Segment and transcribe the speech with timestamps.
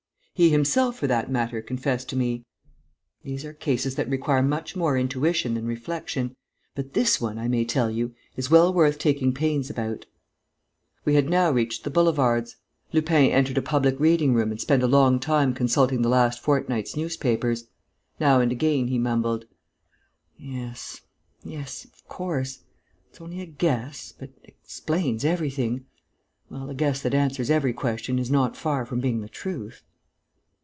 [0.33, 2.45] He himself, for that matter, confessed to me:
[3.21, 6.35] "These are cases that require much more intuition than reflection.
[6.73, 10.07] But this one, I may tell you, is well worth taking pains about."
[11.05, 12.55] We had now reached the boulevards.
[12.91, 16.95] Lupin entered a public reading room and spent a long time consulting the last fortnight's
[16.95, 17.67] newspapers.
[18.19, 19.45] Now and again, he mumbled:
[20.37, 21.01] "Yes...
[21.43, 21.85] yes...
[21.85, 22.63] of course...
[23.11, 25.85] it's only a guess, but it explains everything....
[26.49, 29.83] Well, a guess that answers every question is not far from being the truth...."